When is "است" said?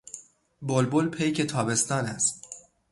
2.05-2.43